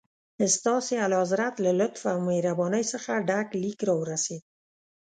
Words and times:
ستاسي 0.55 0.95
اعلیحضرت 1.03 1.55
له 1.65 1.71
لطف 1.79 2.01
او 2.11 2.17
مهربانۍ 2.27 2.83
څخه 2.93 3.11
ډک 3.29 3.47
لیک 3.61 3.79
راورسېد. 3.87 4.43